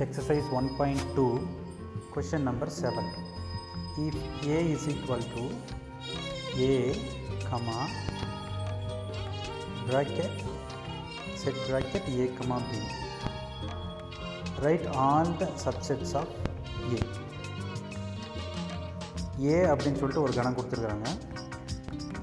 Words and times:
Exercise 0.00 0.44
1.2, 0.50 1.22
question 2.12 2.44
number 2.44 2.68
7. 2.68 3.04
If 3.98 4.14
A 4.46 4.58
is 4.74 4.88
equal 4.88 5.22
to 5.32 5.42
A, 6.66 6.94
comma, 7.44 7.78
bracket, 9.88 10.30
set 11.34 11.54
bracket 11.66 12.04
A, 12.16 12.28
comma 12.38 12.62
B. 12.68 12.78
Write 14.62 14.86
all 14.88 15.24
the 15.42 15.48
subsets 15.64 16.14
of 16.14 16.28
A. 16.92 17.00
ஏ 19.42 19.56
அப்படின்னு 19.72 19.98
சொல்லிட்டு 19.98 20.22
ஒரு 20.24 20.32
கணம் 20.36 20.54
கொடுத்துருக்குறாங்க 20.54 21.08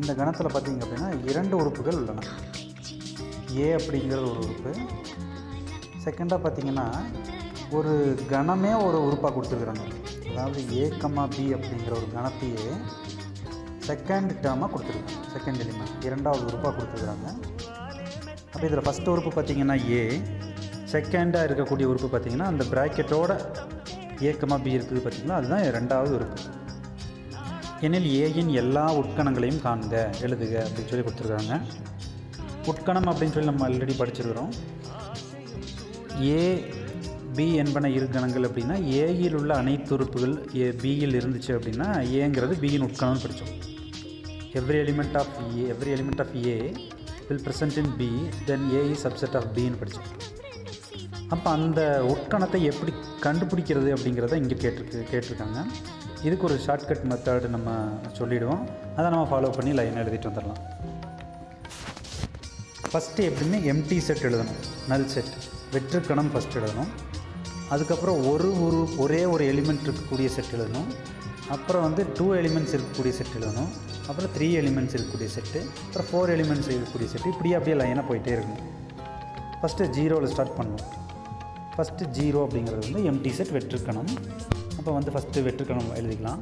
இந்த 0.00 0.12
கணத்தில் 0.18 0.52
பார்த்தீங்க 0.54 0.82
அப்படின்னா 0.84 1.08
இரண்டு 1.30 1.54
உறுப்புகள் 1.60 1.98
உள்ளன 2.00 2.26
ஏ 3.56 3.66
அப்படிங்கிறது 3.78 4.28
ஒரு 4.32 4.40
உறுப்பு 4.44 4.72
செகண்டாக 6.04 6.38
பார்த்தீங்கன்னா 6.44 6.86
ஒரு 7.78 7.92
கணமே 8.32 8.70
ஒரு 8.86 8.98
உறுப்பாக 9.06 9.32
கொடுத்துருக்குறாங்க. 9.34 9.84
அதாவது 10.30 10.60
ஏக்கமா 10.84 11.24
பி 11.34 11.44
அப்படிங்கிற 11.56 11.92
ஒரு 12.00 12.08
கணத்தையே 12.14 12.66
செகண்ட் 13.88 14.32
டேர்மாக 14.44 14.68
கொடுத்துருக்காங்க. 14.72 15.18
செகண்ட் 15.34 15.60
எலிமெண்ட் 15.64 16.06
இரண்டாவது 16.08 16.42
உறுப்பாக 16.48 16.72
கொடுத்துருக்குறாங்க. 16.76 17.28
அப்போ 18.52 18.64
இதில் 18.68 18.84
ஃபஸ்ட் 18.86 19.10
உறுப்பு 19.12 19.30
பார்த்தீங்கன்னா 19.36 19.76
ஏ 19.98 20.02
செகண்டாக 20.92 21.46
இருக்கக்கூடிய 21.48 21.88
உறுப்பு 21.90 22.08
பார்த்தீங்கன்னா 22.12 22.48
அந்த 22.52 22.64
ப்ராக்கெட்டோட 22.72 23.32
ஏக்கமாக 24.28 24.60
பி 24.64 24.72
இருக்குது 24.78 25.02
பார்த்திங்கன்னா 25.04 25.38
அதுதான் 25.40 25.62
ரெண்டாவது 25.78 26.12
உறுப்பு. 26.18 26.40
எனில் 27.86 28.08
ஏயின் 28.22 28.50
எல்லா 28.62 28.84
உட்கணங்களையும் 29.00 29.62
காண்க 29.66 29.94
எழுதுக 30.24 30.54
அப்படின்னு 30.64 30.90
சொல்லி 30.90 31.04
கொடுத்துருக்காங்க. 31.06 31.54
உட்கணம் 32.70 33.10
அப்படின்னு 33.12 33.34
சொல்லி 33.36 33.50
நம்ம 33.50 33.64
ஆல்ரெடி 33.68 33.94
படிச்சிருக்கிறோம். 34.00 34.52
ஏ 36.26 36.42
பி 37.36 37.46
என்பன 37.54 37.90
இரு 37.90 38.08
கணங்கள் 38.08 38.46
அப்படின்னா 38.48 38.76
ஏயில் 39.00 39.34
உள்ள 39.34 39.54
அனைத்து 39.54 39.94
உறுப்புகள் 39.94 40.34
ஏ 40.56 40.68
பியில் 40.82 41.18
இருந்துச்சு 41.20 41.52
அப்படின்னா 41.56 41.88
ஏங்கிறது 42.20 42.56
பியின் 42.64 42.86
உட்கணம்னு 42.88 43.24
படித்தோம் 43.24 43.54
every 44.60 44.78
element 44.84 45.18
of 45.18 45.34
A 45.58 45.64
every 45.72 45.92
element 45.96 46.22
of 46.24 46.34
A 46.46 46.56
will 47.28 47.44
present 47.46 47.78
in 47.82 47.92
B 47.96 48.10
then 48.44 48.66
A 48.74 48.82
is 48.90 49.06
subset 49.06 49.36
of 49.40 49.50
பின்னு 49.54 49.80
படித்தோம் 49.82 50.08
அப்போ 51.34 51.48
அந்த 51.50 51.80
உட்கணத்தை 52.12 52.60
எப்படி 52.70 52.92
கண்டுபிடிக்கிறது 53.24 53.88
அப்படிங்கிறத 53.96 54.36
இங்கே 54.42 54.56
கேட்டிருக்கு 54.62 55.02
கேட்டிருக்காங்க. 55.12 55.58
இதுக்கு 56.22 56.46
ஒரு 56.46 56.56
ஷார்ட்கட் 56.66 57.04
மெத்தட் 57.10 57.46
நம்ம 57.48 57.70
சொல்லிவிடுவோம் 58.18 58.64
அதை 58.96 59.06
நம்ம 59.10 59.26
ஃபாலோ 59.30 59.50
பண்ணி 59.56 59.72
லைன் 59.72 60.00
எழுதிட்டு 60.02 60.30
வந்துடலாம். 60.30 60.60
ஃபஸ்ட்டு 62.90 63.26
எப்படின்னு 63.28 63.60
எம்டி 63.72 63.98
செட் 64.06 64.24
எழுதணும். 64.28 64.60
நல் 64.88 65.06
செட் 65.06 65.32
வெற்றுக்கணம் 65.72 66.30
ஃபஸ்ட் 66.34 66.58
எழுதணும். 66.60 66.90
அதுக்கப்புறம் 67.74 68.18
ஒரு 68.32 68.48
ஒரு 68.66 68.80
ஒரே 69.04 69.22
ஒரு 69.34 69.44
எலிமெண்ட் 69.52 69.86
இருக்கக்கூடிய 69.86 70.28
செட் 70.36 70.54
எழுதணும். 70.56 70.88
அப்புறம் 71.54 71.84
வந்து 71.86 72.02
டூ 72.16 72.26
எலிமெண்ட்ஸ் 72.40 72.74
இருக்கக்கூடிய 72.76 73.12
செட் 73.18 73.36
எழுதணும். 73.38 73.70
அப்புறம் 74.10 74.30
த்ரீ 74.36 74.46
எலிமெண்ட்ஸ் 74.60 74.94
இருக்கக்கூடிய 74.96 75.28
செட்டு 75.34 75.60
அப்புறம் 75.84 76.06
ஃபோர் 76.10 76.30
எலிமெண்ட்ஸ் 76.36 76.68
இருக்கக்கூடிய 76.74 77.08
செட்டு 77.12 77.32
இப்படியே 77.34 77.54
அப்படியே 77.58 77.76
லைனாக 77.80 78.04
போயிட்டே 78.10 78.32
இருக்கணும். 78.36 78.64
ஃபஸ்ட்டு 79.60 79.88
ஜீரோவில் 79.96 80.32
ஸ்டார்ட் 80.32 80.56
பண்ணணும் 80.58 80.88
ஃபஸ்ட்டு 81.74 82.08
ஜீரோ 82.18 82.38
அப்படிங்கிறது 82.46 82.82
வந்து 82.86 83.02
எம்டி 83.10 83.30
செட் 83.38 83.52
வெற்றுக்கணம் 83.56 84.10
அப்போ 84.78 84.90
வந்து 84.96 85.10
ஃபஸ்ட்டு 85.14 85.44
வெற்றுக்கணம் 85.46 85.90
எழுதிக்கலாம். 86.00 86.40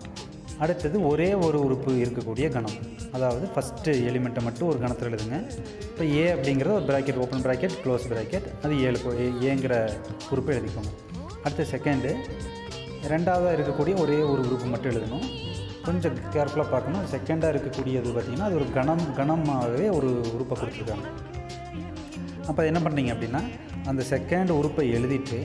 அடுத்தது 0.64 0.96
ஒரே 1.10 1.28
ஒரு 1.46 1.58
உறுப்பு 1.66 1.90
இருக்கக்கூடிய 2.04 2.46
கணம். 2.56 2.78
அதாவது 3.16 3.44
ஃபஸ்ட்டு 3.54 3.92
எலிமெண்ட்டை 4.10 4.42
மட்டும் 4.46 4.68
ஒரு 4.70 4.78
கணத்தில் 4.84 5.10
எழுதுங்க. 5.10 5.38
இப்போ 5.90 6.04
ஏ 6.20 6.24
அப்படிங்கிறது 6.36 6.76
ஒரு 6.78 6.86
bracket 6.90 7.20
open 7.24 7.44
bracket 7.46 7.76
close 7.84 8.08
bracket 8.12 8.48
அது 8.64 8.80
ஏழு 8.88 8.98
ஏங்கிற 9.50 9.74
உறுப்பை 10.32 10.54
எழுதிக்கோங்க. 10.58 10.92
அடுத்து 11.44 11.64
செகண்டு 11.74 12.10
ரெண்டாவதாக 13.12 13.54
இருக்கக்கூடிய 13.56 13.94
ஒரே 14.04 14.18
ஒரு 14.32 14.42
குரூப் 14.46 14.72
மட்டும் 14.74 14.92
எழுதணும். 14.92 15.26
கொஞ்சம் 15.86 16.16
கேர்ஃபுல்லாக 16.34 16.68
பார்க்கணும். 16.74 17.04
செகண்டாக 17.12 17.52
இருக்கக்கூடியது 17.54 18.10
பார்த்திங்கன்னா 18.16 18.48
அது 18.48 18.58
ஒரு 18.60 18.66
கணம் 18.78 19.04
கணமாகவே 19.18 19.86
ஒரு 19.98 20.08
உறுப்பை 20.34 20.56
கொடுத்துருக்காங்க. 20.60 21.08
அப்போ 22.50 22.62
என்ன 22.70 22.80
பண்ணீங்க 22.86 23.12
அப்படின்னா 23.14 23.42
அந்த 23.90 24.02
செகண்ட் 24.10 24.50
உறுப்பை 24.58 24.86
எழுதிட்டு 24.98 25.38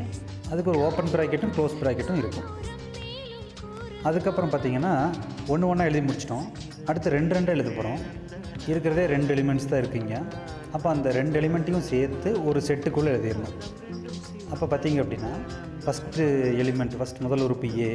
அதுக்கு 0.52 0.72
ஒரு 0.74 0.80
ஓப்பன் 0.88 1.12
ப்ராக்கெட்டும் 1.14 1.53
க்ளோஸ் 1.56 1.80
ப்ராக்கெட்டும் 1.82 2.20
இருக்கும். 2.22 2.50
அதுக்கப்புறம் 4.09 4.52
பார்த்தீங்கன்னா 4.53 4.94
ஒன்று 5.53 5.70
ஒன்றா 5.72 5.86
எழுதி 5.90 6.03
முடிச்சிட்டோம். 6.08 6.48
அடுத்து 6.90 7.16
ரெண்டு 7.18 7.36
ரெண்டு 7.38 7.53
எழுத 7.56 7.70
போகிறோம் 7.70 8.00
இருக்கிறதே 8.72 9.03
ரெண்டு 9.14 9.32
எலிமெண்ட்ஸ் 9.36 9.70
தான் 9.72 9.82
இருக்கீங்க. 9.84 10.14
அப்போ 10.76 10.88
அந்த 10.96 11.08
ரெண்டு 11.20 11.36
எலிமெண்ட்டையும் 11.42 11.86
சேர்த்து 11.92 12.30
ஒரு 12.50 12.59
செட்டுக்குள்ளே 12.68 13.12
எழுதிடணும். 13.16 13.56
அப்போ 14.53 14.66
பார்த்தீங்க 14.72 15.00
அப்படின்னா 15.03 15.32
ஃபஸ்ட்டு 15.84 16.24
எலிமெண்ட் 16.62 16.96
ஃபஸ்ட் 17.00 17.20
முதல் 17.26 17.44
உறுப்பு 17.46 17.68
ஏ 17.86 17.90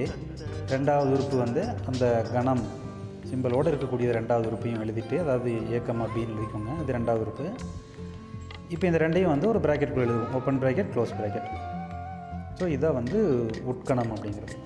ரெண்டாவது 0.72 1.10
உறுப்பு 1.16 1.36
வந்து 1.44 1.62
அந்த 1.90 2.04
கணம் 2.34 2.62
சிம்பிளோடு 3.30 3.70
இருக்கக்கூடிய 3.72 4.08
ரெண்டாவது 4.18 4.46
உறுப்பையும் 4.50 4.82
எழுதிட்டு 4.84 5.16
அதாவது 5.24 5.50
ஏக்கமா 5.76 6.06
பின்னு 6.14 6.34
எழுதிக்கோங்க. 6.34 6.72
இது 6.82 6.94
ரெண்டாவது 6.98 7.22
உறுப்பு. 7.24 7.46
இப்போ 8.74 8.84
இந்த 8.88 8.98
ரெண்டையும் 9.04 9.32
வந்து 9.34 9.48
ஒரு 9.52 9.60
ப்ராக்கெட்டுக்குள்ள 9.64 10.06
எழுதுவோம். 10.06 10.32
Open 10.38 10.60
bracket 10.62 10.90
close 10.94 11.14
bracket 11.18 11.48
so 12.58 12.66
இதை 12.76 12.88
வந்து 12.98 13.18
உட்கணம் 13.72 14.12
அப்படிங்கிறது. 14.14 14.56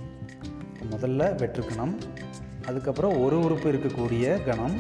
முதல்ல 0.92 1.22
வெற்றுக்கணம் 1.42 1.94
அதுக்கப்புறம் 2.70 3.14
ஒரு 3.24 3.36
உறுப்பு 3.46 3.68
இருக்கக்கூடிய 3.72 4.34
கணம் 4.48 4.76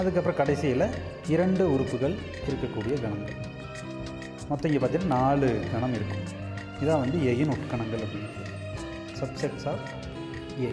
அதுக்கப்புறம் 0.00 0.38
கடைசியில் 0.42 0.86
இரண்டு 1.34 1.64
உறுப்புகள் 1.74 2.14
இருக்கக்கூடிய 2.46 2.94
கணங்கள் 3.04 3.36
மொத்தம் 4.48 4.68
இங்கே 4.70 4.80
பார்த்தீங்கன்னா 4.82 5.18
நாலு 5.18 5.48
கணம் 5.74 5.94
இருக்கும் 5.98 6.24
இதான் 6.84 7.02
வந்து 7.04 7.18
ஏயின் 7.30 7.52
உட்கணங்கள் 7.52 8.02
அப்படிங்கிறது 8.04 8.50
சப்செட்ஸ் 9.20 9.66
ஆஃப் 9.70 9.84
ஏ 10.62 10.70